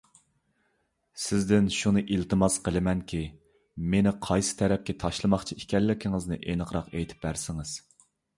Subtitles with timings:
[1.23, 3.19] سىزدىن شۇنى ئىلتىماس قىلىمەنكى،
[3.95, 7.77] مېنى قايسى تەرەپكە تاشلىماقچى ئىكەنلىكىڭىزنى ئېنىقراق ئېيتىپ بەرسىڭىز.